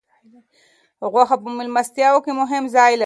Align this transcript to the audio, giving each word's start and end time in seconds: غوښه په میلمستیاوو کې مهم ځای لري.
غوښه 1.11 1.35
په 1.43 1.49
میلمستیاوو 1.57 2.23
کې 2.25 2.31
مهم 2.41 2.63
ځای 2.75 2.91
لري. 2.93 2.99